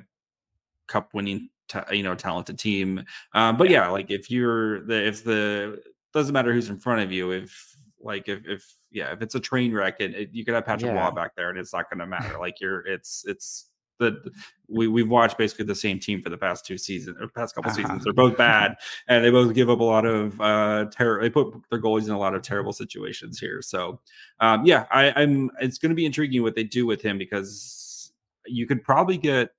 [0.87, 1.49] cup winning,
[1.91, 3.05] you know, talented team.
[3.35, 3.83] Um, but yeah.
[3.83, 5.79] yeah, like if you're the if the
[6.13, 7.29] doesn't matter who's in front of you.
[7.31, 7.76] If
[8.08, 10.93] like if if yeah, if it's a train wreck, it, it you could have Patrick
[10.93, 11.06] yeah.
[11.06, 12.38] Roy back there, and it's not going to matter.
[12.39, 14.32] like you're, it's it's the
[14.70, 17.70] we we've watched basically the same team for the past two seasons or past couple
[17.70, 17.82] uh-huh.
[17.82, 18.04] seasons.
[18.06, 18.78] They're both bad,
[19.10, 21.22] and they both give up a lot of uh terror.
[21.22, 23.62] They put their goalies in a lot of terrible situations here.
[23.62, 24.00] So,
[24.39, 25.52] um, yeah, I, I'm.
[25.60, 28.13] It's going to be intriguing what they do with him because
[28.46, 29.52] you could probably get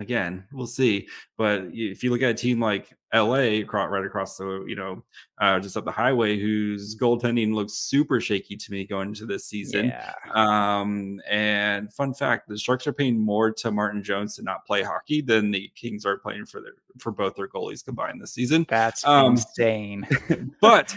[0.00, 1.08] again, we'll see.
[1.36, 5.02] But if you look at a team like LA right across the, you know,
[5.40, 9.46] uh, just up the highway, whose goaltending looks super shaky to me going into this
[9.46, 9.86] season.
[9.86, 10.14] Yeah.
[10.32, 14.82] Um, and fun fact: the Sharks are paying more to Martin Jones to not play
[14.82, 18.66] hockey than the Kings are playing for their for both their goalies combined this season.
[18.68, 20.06] That's um, insane.
[20.60, 20.94] but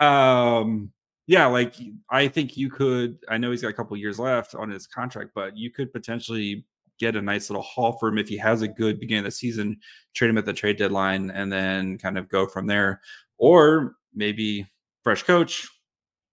[0.00, 0.92] um
[1.28, 1.74] yeah, like
[2.08, 3.18] I think you could.
[3.28, 6.64] I know he's got a couple years left on his contract, but you could potentially
[6.98, 9.30] get a nice little haul for him if he has a good beginning of the
[9.30, 9.78] season,
[10.14, 13.00] trade him at the trade deadline, and then kind of go from there.
[13.36, 14.66] Or maybe
[15.02, 15.68] fresh coach,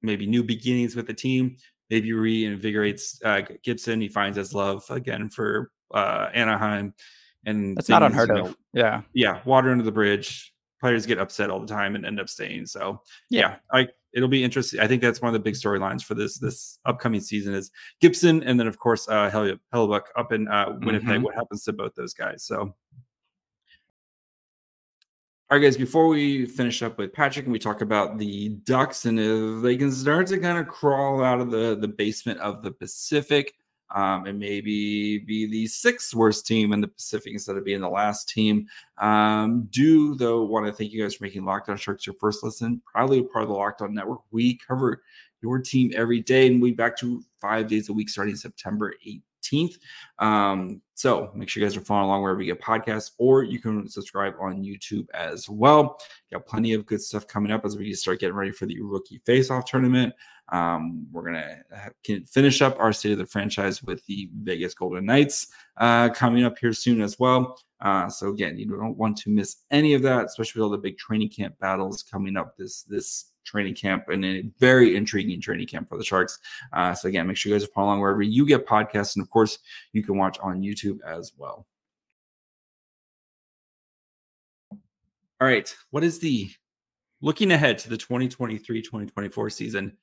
[0.02, 1.58] maybe new beginnings with the team,
[1.90, 4.02] maybe reinvigorates uh, Gibson.
[4.02, 6.94] He finds his love again for uh, Anaheim,
[7.46, 8.58] and that's things, not unheard you know, of.
[8.74, 10.54] Yeah, yeah, water under the bridge.
[10.82, 12.66] Players get upset all the time and end up staying.
[12.66, 14.80] So yeah, yeah I it'll be interesting.
[14.80, 17.70] I think that's one of the big storylines for this this upcoming season is
[18.02, 21.08] Gibson, and then of course uh, Hell- Hellebuyck up in uh, Winnipeg.
[21.10, 21.24] Mm-hmm.
[21.24, 22.44] What happens to both those guys?
[22.44, 22.74] So.
[25.52, 29.06] All right, guys, before we finish up with Patrick and we talk about the Ducks
[29.06, 32.64] and if they can start to kind of crawl out of the, the basement of
[32.64, 33.54] the Pacific,
[33.94, 37.90] um, and maybe be the sixth worst team in the Pacific instead of being the
[37.90, 38.68] last team.
[38.98, 42.44] Um, do though want to thank you guys for making Locked On Sharks your first
[42.44, 42.82] listen.
[42.86, 44.22] Proudly a part of the Locked On Network.
[44.32, 45.04] We cover
[45.42, 49.22] your team every day, and we back to five days a week starting September 18th.
[50.20, 53.60] Um, so make sure you guys are following along wherever you get podcasts, or you
[53.60, 56.00] can subscribe on YouTube as well.
[56.32, 59.22] Got plenty of good stuff coming up as we start getting ready for the rookie
[59.26, 60.14] face-off tournament.
[60.50, 61.58] Um, we're gonna
[62.28, 66.58] finish up our state of the franchise with the Vegas Golden Knights uh, coming up
[66.60, 67.60] here soon as well.
[67.82, 70.78] Uh, so again, you don't want to miss any of that, especially with all the
[70.78, 75.68] big training camp battles coming up this this training camp and a very intriguing training
[75.68, 76.40] camp for the Sharks.
[76.74, 79.30] Uh, so again, make sure you guys are following wherever you get podcasts, and of
[79.30, 79.60] course,
[79.94, 81.66] you can watch on YouTube as well.
[85.42, 86.50] All right, what is the
[87.22, 89.98] looking ahead to the 2023-2024 season?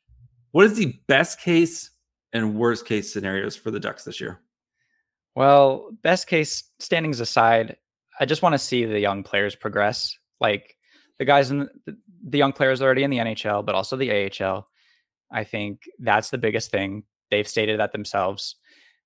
[0.52, 1.90] What is the best case
[2.32, 4.40] and worst case scenarios for the Ducks this year?
[5.34, 7.76] Well, best case standings aside,
[8.20, 10.16] I just want to see the young players progress.
[10.40, 10.76] Like
[11.18, 14.66] the guys in the, the young players already in the NHL, but also the AHL.
[15.30, 17.04] I think that's the biggest thing.
[17.30, 18.56] They've stated that themselves.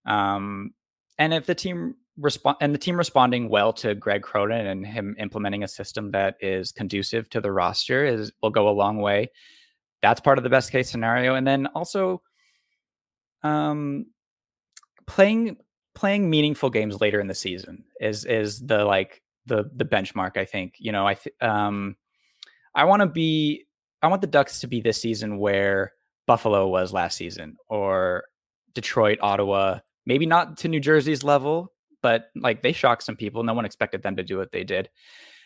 [0.05, 0.73] Um,
[1.19, 5.15] and if the team respond and the team responding well to Greg Cronin and him
[5.19, 9.31] implementing a system that is conducive to the roster is will go a long way
[10.03, 12.23] that's part of the best case scenario and then also
[13.43, 14.07] um
[15.07, 15.57] playing
[15.95, 20.45] playing meaningful games later in the season is is the like the the benchmark i
[20.45, 21.97] think you know i th- um
[22.77, 23.65] i want to be
[24.03, 25.93] i want the ducks to be this season where
[26.27, 28.25] buffalo was last season or
[28.75, 31.73] detroit ottawa maybe not to new jersey's level
[32.07, 33.43] but like they shocked some people.
[33.43, 34.89] No one expected them to do what they did.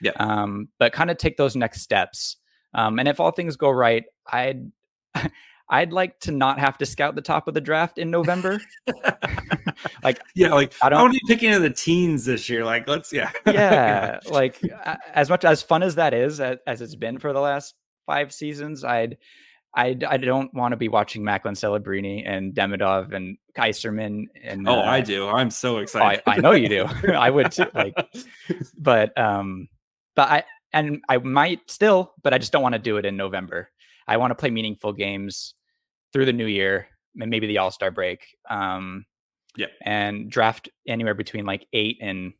[0.03, 0.12] Yeah.
[0.16, 2.37] Um but kind of take those next steps.
[2.75, 4.71] Um, and if all things go right, I'd
[5.70, 8.61] I'd like to not have to scout the top of the draft in November.
[10.02, 11.12] like, yeah, like I don't.
[11.12, 12.64] You picking in the teens this year?
[12.64, 14.18] Like, let's, yeah, yeah.
[14.28, 14.61] like,
[15.14, 18.33] as much as fun as that is, as, as, it's been for the last five
[18.33, 19.16] seasons, I'd,
[19.72, 24.24] I, I don't want to be watching Macklin Celebrini and Demidov and Keiserman.
[24.42, 25.28] And oh, uh, I do.
[25.28, 26.20] I'm so excited.
[26.26, 26.85] I, I know you do.
[27.12, 27.66] I would too.
[27.72, 27.94] Like,
[28.76, 29.68] but um,
[30.16, 33.16] but I and I might still, but I just don't want to do it in
[33.16, 33.70] November.
[34.09, 35.54] I want to play meaningful games
[36.12, 36.88] through the new year
[37.20, 38.37] and maybe the All Star break.
[38.49, 39.05] Um,
[39.57, 42.33] yeah, and draft anywhere between like eight and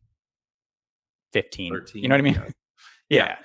[1.33, 1.72] fifteen.
[1.72, 2.42] 13, you know what I mean?
[3.09, 3.26] Yeah.
[3.26, 3.37] yeah.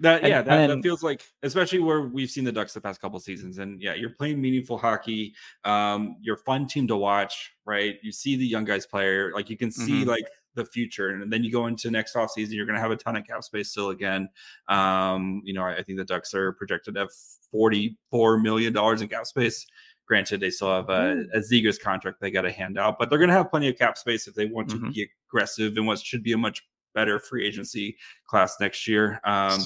[0.00, 2.80] That yeah, and, that, and that, feels like especially where we've seen the Ducks the
[2.80, 5.34] past couple seasons, and yeah, you're playing meaningful hockey.
[5.64, 7.94] Um, you're a fun team to watch, right?
[8.02, 10.10] You see the young guys play, like you can see mm-hmm.
[10.10, 11.10] like the future.
[11.10, 13.26] And then you go into next off season, you're going to have a ton of
[13.26, 14.28] cap space still again.
[14.68, 17.10] Um, you know, I, I think the Ducks are projected to have
[17.54, 19.66] $44 million in cap space.
[20.06, 23.18] Granted, they still have a, a Zegras contract they got to hand out, but they're
[23.18, 24.90] going to have plenty of cap space if they want to mm-hmm.
[24.90, 26.62] be aggressive in what should be a much
[26.94, 29.20] better free agency class next year.
[29.24, 29.60] Um,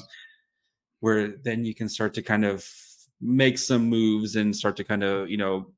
[1.01, 2.65] where then you can start to kind of
[3.21, 5.71] make some moves and start to kind of, you know,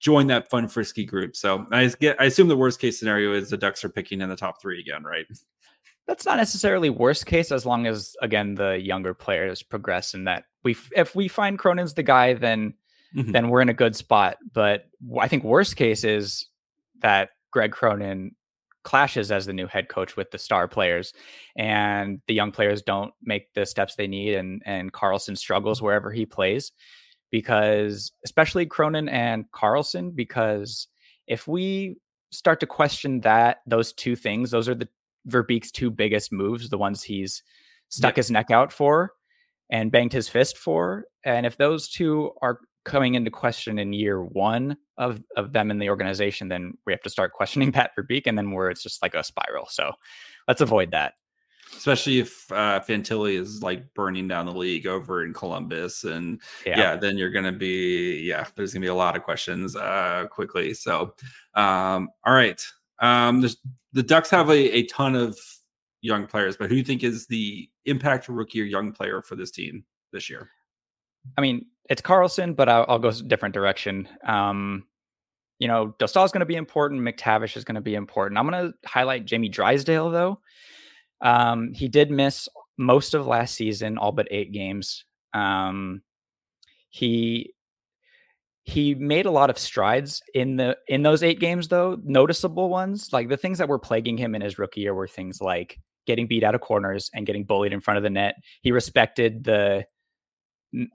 [0.00, 1.36] join that fun frisky group.
[1.36, 4.28] So I get I assume the worst case scenario is the Ducks are picking in
[4.28, 5.26] the top three again, right?
[6.06, 10.44] That's not necessarily worst case as long as again the younger players progress and that
[10.64, 12.74] we if we find Cronin's the guy then
[13.14, 13.32] mm-hmm.
[13.32, 14.36] then we're in a good spot.
[14.52, 14.84] But
[15.20, 16.46] I think worst case is
[17.00, 18.34] that Greg Cronin
[18.84, 21.12] clashes as the new head coach with the star players
[21.56, 26.12] and the young players don't make the steps they need and and Carlsson struggles wherever
[26.12, 26.70] he plays
[27.30, 30.88] because especially Cronin and Carlsson, because
[31.26, 31.96] if we
[32.30, 34.88] start to question that those two things, those are the
[35.28, 37.42] Verbeek's two biggest moves, the ones he's
[37.88, 38.16] stuck yep.
[38.16, 39.12] his neck out for
[39.70, 41.06] and banged his fist for.
[41.24, 45.78] And if those two are coming into question in year one of of them in
[45.78, 49.02] the organization, then we have to start questioning Pat Verbeek, and then where it's just
[49.02, 49.66] like a spiral.
[49.68, 49.92] So
[50.48, 51.14] let's avoid that.
[51.74, 56.78] Especially if uh, Fantilli is like burning down the league over in Columbus, and yeah,
[56.78, 60.74] yeah then you're gonna be yeah, there's gonna be a lot of questions uh, quickly.
[60.74, 61.14] So,
[61.54, 62.64] um, all right,
[63.00, 63.44] um,
[63.92, 65.38] the Ducks have a, a ton of
[66.02, 69.36] young players, but who do you think is the impact rookie or young player for
[69.36, 70.50] this team this year?
[71.36, 74.08] I mean, it's Carlsson, but I'll, I'll go a different direction.
[74.24, 74.84] Um,
[75.58, 77.00] you know, Dostal is going to be important.
[77.00, 78.38] McTavish is going to be important.
[78.38, 80.40] I'm going to highlight Jamie Drysdale, though.
[81.20, 82.48] Um, he did miss
[82.78, 85.04] most of last season, all but eight games.
[85.32, 86.02] Um,
[86.90, 87.52] he
[88.64, 93.12] he made a lot of strides in the in those eight games, though noticeable ones.
[93.12, 96.26] Like the things that were plaguing him in his rookie year were things like getting
[96.26, 98.34] beat out of corners and getting bullied in front of the net.
[98.62, 99.86] He respected the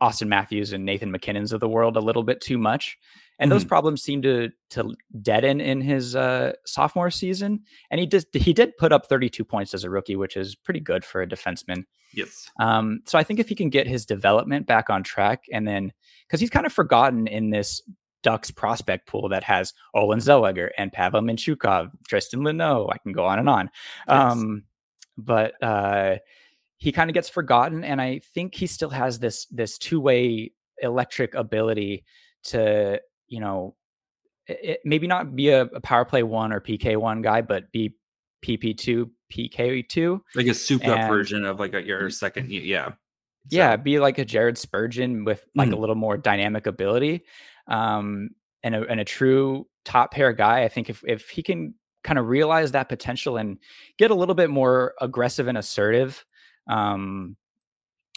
[0.01, 2.97] Auston Matthews and Nathan MacKinnon's of the world a little bit too much.
[3.41, 3.55] And mm-hmm.
[3.55, 7.63] those problems seem to to deaden in his uh, sophomore season.
[7.89, 10.79] And he did he did put up 32 points as a rookie, which is pretty
[10.79, 11.85] good for a defenseman.
[12.13, 12.49] Yes.
[12.59, 15.91] Um, so I think if he can get his development back on track, and then
[16.27, 17.81] because he's kind of forgotten in this
[18.23, 22.87] Ducks prospect pool that has Olen Zellweger and Pavel Mintyukov, Tristan Luneau.
[22.93, 23.69] I can go on and on.
[24.07, 24.31] Yes.
[24.31, 24.63] Um,
[25.17, 26.17] but uh,
[26.77, 30.51] he kind of gets forgotten and i think he still has this this two-way
[30.81, 32.03] electric ability
[32.43, 32.99] to
[33.31, 33.75] you know
[34.47, 37.95] it, maybe not be a, a, power play one or pk one guy but be
[38.45, 42.95] pp2 pk2 like a souped up version of like a, your second yeah so.
[43.49, 45.73] yeah be like a jared spurgeon with like mm.
[45.73, 47.23] a little more dynamic ability
[47.67, 48.29] um
[48.63, 52.17] and a, and a true top pair guy i think if if he can kind
[52.17, 53.59] of realize that potential and
[53.97, 56.25] get a little bit more aggressive and assertive
[56.67, 57.35] um,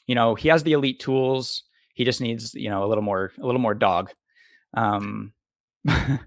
[0.06, 1.64] you know, he has the elite tools.
[1.94, 4.10] He just needs, you know, a little more, a little more dog.
[4.76, 5.32] Um,
[5.88, 6.18] a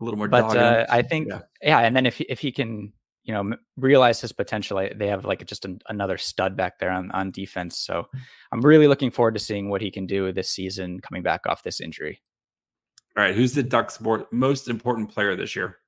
[0.00, 1.40] little more, but uh, I think, yeah.
[1.62, 1.78] yeah.
[1.80, 2.92] And then if if he can,
[3.24, 7.10] you know, realize his potential, they have like just an, another stud back there on
[7.10, 7.78] on defense.
[7.78, 8.06] So
[8.52, 11.62] I'm really looking forward to seeing what he can do this season, coming back off
[11.62, 12.20] this injury.
[13.16, 15.78] All right, who's the Ducks' most important player this year?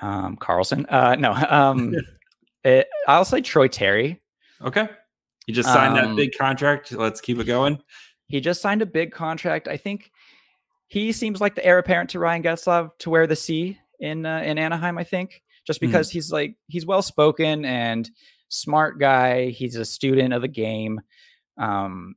[0.00, 0.86] Um, Karlsson.
[0.88, 1.94] Uh, no, um,
[2.64, 4.22] it, I'll say Troy Terry.
[4.62, 4.88] Okay.
[5.46, 6.92] he just signed um, that big contract.
[6.92, 7.78] Let's keep it going.
[8.28, 9.68] He just signed a big contract.
[9.68, 10.10] I think
[10.88, 14.40] he seems like the heir apparent to Ryan Getzlaf to wear the C in uh,
[14.40, 14.98] in Anaheim.
[14.98, 15.86] I think just hmm.
[15.86, 16.12] because mm.
[16.12, 18.10] he's like he's well spoken and
[18.48, 19.50] smart guy.
[19.50, 21.00] He's a student of the game.
[21.58, 22.14] Um,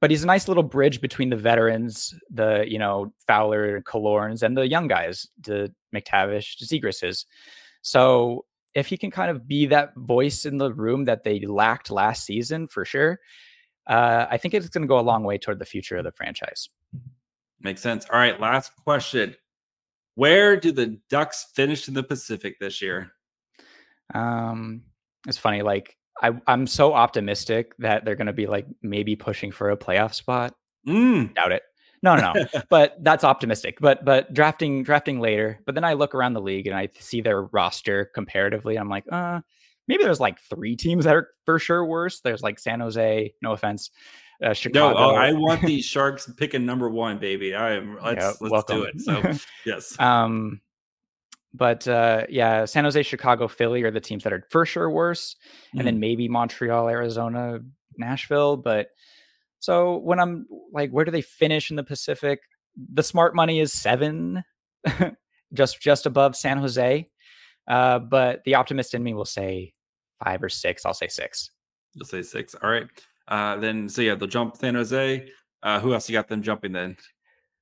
[0.00, 4.56] but he's a nice little bridge between the veterans, the you know Fowler, Killorns, and
[4.56, 7.24] the young guys, the McTavish, Zegras.
[7.82, 11.90] So if he can kind of be that voice in the room that they lacked
[11.90, 13.20] last season for sure,
[13.86, 16.12] uh, I think it's going to go a long way toward the future of the
[16.12, 16.68] franchise.
[17.62, 18.06] Makes sense.
[18.10, 19.36] All right, last question.
[20.14, 23.12] Where do the Ducks finish in the Pacific this year?
[24.14, 24.82] Um,
[25.26, 25.62] it's funny.
[25.62, 29.76] Like I, I'm so optimistic that they're going to be like maybe pushing for a
[29.76, 30.54] playoff spot.
[30.86, 31.34] Mm.
[31.34, 31.62] Doubt it.
[32.02, 32.46] No, no, no.
[32.70, 33.78] but that's optimistic.
[33.80, 35.60] But but drafting drafting later.
[35.64, 38.76] But then I look around the league and I see their roster comparatively.
[38.76, 39.40] I'm like, uh,
[39.88, 42.20] maybe there's like three teams that are for sure worse.
[42.20, 43.34] There's like San Jose.
[43.40, 43.90] No offense.
[44.42, 44.98] Uh, Chicago.
[44.98, 47.54] No, I want these Sharks picking number one, baby.
[47.54, 47.98] I am.
[48.02, 48.76] Let's yeah, let's welcome.
[48.78, 49.00] do it.
[49.00, 49.32] So
[49.66, 49.98] yes.
[50.00, 50.60] um,
[51.54, 55.36] but uh, yeah, San Jose, Chicago, Philly are the teams that are for sure worse,
[55.68, 55.78] mm-hmm.
[55.78, 56.00] and then mm.
[56.00, 57.60] maybe Montreal, Arizona,
[57.96, 58.56] Nashville.
[58.56, 58.88] But
[59.60, 62.40] so when I'm like, where do they finish in the Pacific?
[62.94, 64.42] The smart money is seven,
[65.52, 67.08] just just above San Jose.
[67.68, 69.72] Uh, but the optimist in me will say
[70.24, 70.84] five or six.
[70.84, 71.50] I'll say six.
[71.94, 72.54] You'll say six.
[72.54, 72.88] All right.
[73.28, 75.28] Uh, then so yeah, they'll jump San Jose.
[75.62, 76.96] Uh, who else you got them jumping then?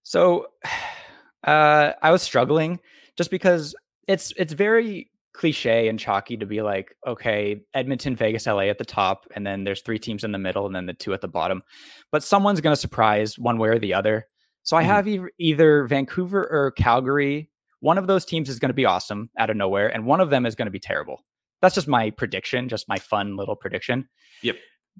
[0.03, 0.47] So
[1.45, 2.81] uh, I was struggling
[3.17, 3.75] just because
[4.09, 8.85] it's it's very cliche and chalky to be like, okay, Edmonton, Vegas, LA at the
[8.85, 11.29] top, and then there's three teams in the middle, and then the two at the
[11.29, 11.63] bottom.
[12.11, 14.27] But someone's going to surprise one way or the other.
[14.63, 17.51] So I mm have e- either Vancouver or Calgary.
[17.81, 20.31] One of those teams is going to be awesome out of nowhere, and one of
[20.31, 21.25] them is going to be terrible.
[21.63, 24.09] That's just my prediction, just my fun little prediction.
[24.43, 24.57] Yep.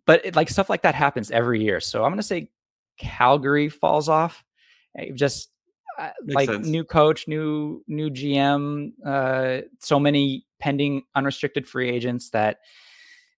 [0.07, 1.81] But it, like stuff like that happens every year.
[1.81, 2.51] So I'm going to say
[2.99, 4.45] Calgary falls off.
[5.15, 5.51] Just
[6.27, 6.67] like sense.
[6.67, 12.59] new coach, new new GM, uh, so many pending unrestricted free agents that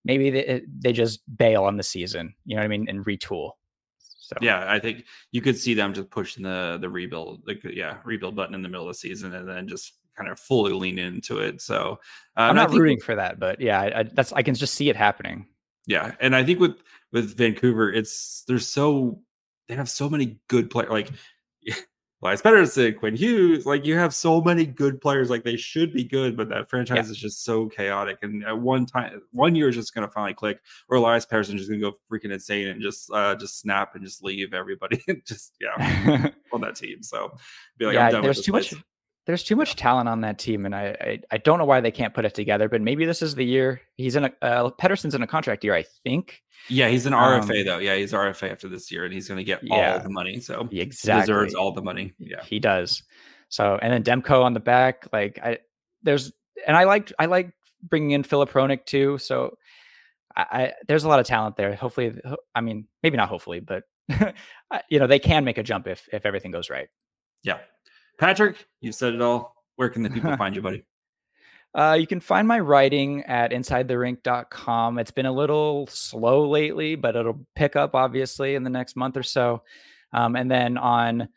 [0.05, 2.35] maybe they eh, they just bail on the season.
[2.45, 3.53] You know what I mean, and retool.
[3.99, 7.99] So yeah, I think you could see them just pushing the the rebuild, like yeah,
[8.05, 10.99] rebuild button in the middle of the season, and then just kind of fully lean
[10.99, 11.61] into it.
[11.61, 11.99] So
[12.37, 14.89] uh, I'm not rooting for that, but yeah, I, I, that's I can just see
[14.89, 15.47] it happening.
[15.87, 16.77] Yeah, and I think with
[17.13, 19.21] with Vancouver, it's there's so
[19.69, 20.91] they have so many good players.
[20.91, 21.11] Like
[22.23, 25.29] Elias Pettersson, Quinn Hughes, like you have so many good players.
[25.29, 27.11] Like they should be good, but that franchise yeah.
[27.11, 28.19] is just so chaotic.
[28.23, 31.55] And at one time, one year is just going to finally click, or Elias Pettersson
[31.55, 34.55] is just going to go freaking insane and just uh just snap and just leave
[34.55, 35.03] everybody.
[35.27, 37.03] just yeah on that team.
[37.03, 37.37] So
[37.77, 38.73] be like, yeah, there's too place.
[38.73, 38.83] much
[39.27, 41.91] there's too much talent on that team, and I, I, I don't know why they
[41.91, 42.69] can't put it together.
[42.69, 45.75] But maybe this is the year he's in a uh, Pettersson's in a contract year,
[45.75, 46.43] I think.
[46.69, 47.79] Yeah, he's an RFA um, though.
[47.79, 50.41] Yeah, he's RFA after this year, and he's going to get yeah, all the money.
[50.41, 52.15] So exactly, deserves all the money.
[52.19, 53.03] Yeah, he does.
[53.49, 55.59] So and then Demko on the back, like I
[56.03, 56.33] there's
[56.67, 57.53] and I like I like
[57.83, 59.19] bringing in Filip Hronek too.
[59.19, 59.57] So
[60.35, 61.75] I, I there's a lot of talent there.
[61.75, 62.15] Hopefully,
[62.55, 63.85] I mean maybe not hopefully, but
[64.89, 66.89] you know they can make a jump if if everything goes right.
[67.45, 67.59] Yeah,
[68.23, 69.57] Patrick, you've said it all.
[69.75, 70.85] Where can the people find you, buddy?
[71.75, 75.01] Uh, you can find my writing at insidetherink.com.
[75.01, 79.17] It's been a little slow lately, but it'll pick up obviously in the next month
[79.17, 79.65] or so.
[80.13, 81.31] Um, and then on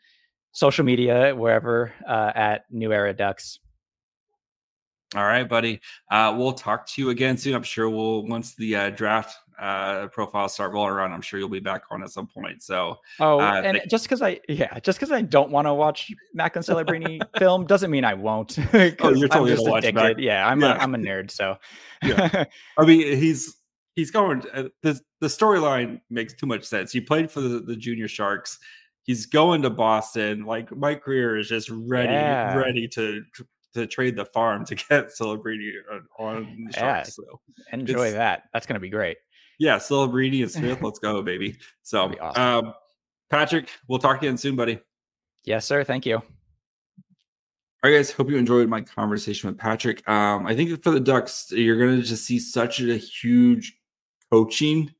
[0.52, 3.58] social media, wherever uh, at New Era Ducks.
[5.16, 5.80] All right, buddy.
[6.08, 7.56] Uh, we'll talk to you again soon.
[7.56, 11.12] I'm sure we'll once the uh, draft uh, profiles start rolling around.
[11.12, 12.62] I'm sure you'll be back on at some point.
[12.62, 15.74] So, oh, uh, and th- just because I, yeah, just because I don't want to
[15.74, 18.58] watch Macklin Celebrini film doesn't mean I won't.
[18.74, 19.94] oh, you're totally I'm just addicted.
[19.94, 20.16] Mac.
[20.18, 20.76] Yeah, I'm yeah.
[20.76, 21.30] a, I'm a nerd.
[21.30, 21.56] So,
[22.02, 22.44] yeah,
[22.78, 23.56] I mean, he's
[23.94, 24.42] he's going.
[24.52, 26.92] Uh, the the storyline makes too much sense.
[26.92, 28.58] He played for the, the junior Sharks.
[29.04, 30.44] He's going to Boston.
[30.44, 32.54] Like Mike Grier is just ready, yeah.
[32.54, 33.22] ready to
[33.72, 35.70] to trade the farm to get Celebrini
[36.18, 37.18] on the Sharks.
[37.18, 37.40] Yeah, so
[37.72, 38.44] enjoy that.
[38.52, 39.16] That's going to be great
[39.58, 40.80] yeah, Celebrini and Smith.
[40.82, 41.56] Let's go, baby.
[41.82, 42.66] So, awesome.
[42.66, 42.74] um,
[43.30, 44.80] Patrick, we'll talk again soon, buddy.
[45.44, 45.84] Yes, sir.
[45.84, 46.16] Thank you.
[46.16, 48.10] All right, guys.
[48.10, 50.06] Hope you enjoyed my conversation with Patrick.
[50.08, 53.78] Um, I think for the Ducks, you're going to just see such a huge
[54.30, 54.92] coaching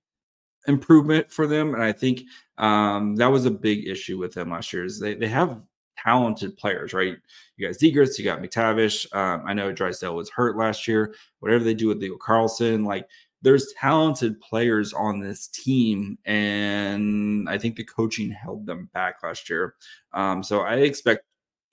[0.68, 2.22] improvement for them, and I think
[2.58, 4.84] um, that was a big issue with them last year.
[4.84, 5.60] Is they they have
[5.96, 7.16] talented players, right?
[7.56, 9.12] You got Zegras, you got McTavish.
[9.16, 11.14] Um, I know Drysdale was hurt last year.
[11.40, 13.08] Whatever they do with Leo Carlsson, like
[13.46, 19.48] there's talented players on this team, and I think the coaching held them back last
[19.48, 19.76] year.
[20.12, 21.22] Um, so I expect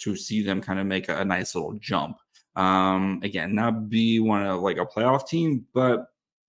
[0.02, 2.18] to see them kind of make a, a nice little jump.
[2.56, 6.06] Um, again, not be one of like a playoff team, but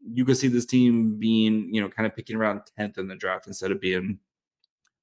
[0.06, 3.16] you could see this team being, you know, kind of picking around 10th in the
[3.16, 4.18] draft instead of being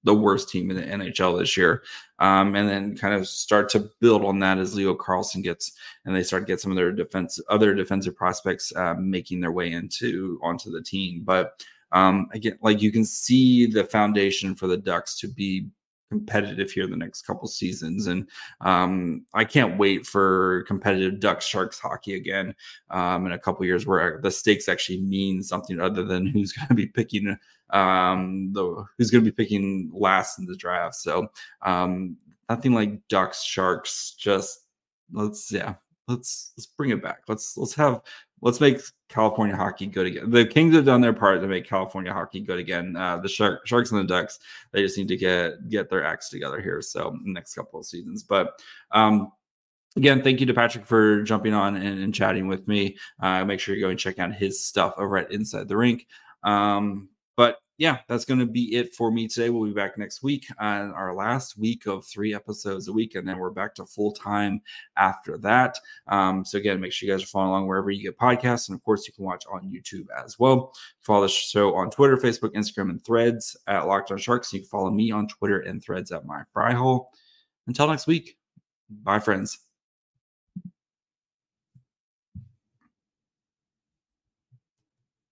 [0.04, 1.84] the worst team in the NHL this year.
[2.20, 5.72] Um, and then kind of start to build on that as Leo Carlsson gets
[6.06, 9.52] and they start to get some of their defense other defensive prospects uh, making their
[9.52, 11.24] way into onto the team.
[11.24, 15.68] But um, again, like you can see the foundation for the Ducks to be
[16.12, 18.28] competitive here the next couple seasons and
[18.60, 22.54] um, i can't wait for competitive ducks sharks hockey again
[22.90, 26.68] um, in a couple years where the stakes actually mean something other than who's going
[26.68, 27.38] to be picking
[27.72, 30.96] um, the who's going to be picking last in the draft.
[30.96, 31.30] So
[31.62, 32.18] um,
[32.50, 34.16] nothing like Ducks, Sharks.
[34.18, 34.66] Just
[35.12, 35.76] let's yeah,
[36.08, 37.22] let's let's bring it back.
[37.28, 38.02] Let's let's have
[38.42, 40.30] let's make California hockey good again.
[40.30, 42.96] The Kings have done their part to make California hockey good again.
[42.96, 44.40] Uh, the Shark, Sharks and the Ducks,
[44.72, 46.82] they just need to get get their acts together here.
[46.82, 48.60] So next couple of seasons, but
[48.92, 49.32] um,
[49.96, 52.98] again, thank you to Patrick for jumping on and, and chatting with me.
[53.20, 56.08] Uh, make sure you go and check out his stuff over at Inside the Rink.
[56.44, 59.50] Um, but yeah, that's going to be it for me today.
[59.50, 63.28] We'll be back next week on our last week of three episodes a week, and
[63.28, 64.62] then we're back to full time
[64.98, 65.80] after that.
[66.08, 68.76] Um, so again, make sure you guys are following along wherever you get podcasts, and
[68.76, 70.74] of course, you can watch on YouTube as well.
[71.00, 74.54] Follow the show on Twitter, Facebook, Instagram, and Threads at Locked On Sharks.
[74.54, 77.10] You can follow me on Twitter and Threads at My Fry Hole.
[77.66, 78.38] Until next week,
[78.90, 79.58] bye, friends.